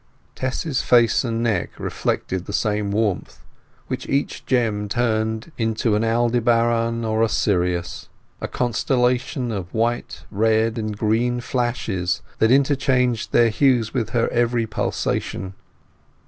Tess's 0.33 0.81
face 0.81 1.23
and 1.23 1.43
neck 1.43 1.79
reflected 1.79 2.45
the 2.47 2.53
same 2.53 2.89
warmth, 2.89 3.45
which 3.85 4.09
each 4.09 4.43
gem 4.47 4.89
turned 4.89 5.51
into 5.59 5.93
an 5.93 6.03
Aldebaran 6.03 7.05
or 7.05 7.21
a 7.21 7.29
Sirius—a 7.29 8.47
constellation 8.47 9.51
of 9.51 9.71
white, 9.71 10.23
red, 10.31 10.79
and 10.79 10.97
green 10.97 11.39
flashes, 11.39 12.23
that 12.39 12.49
interchanged 12.49 13.31
their 13.31 13.49
hues 13.49 13.93
with 13.93 14.09
her 14.09 14.27
every 14.29 14.65
pulsation. 14.65 15.53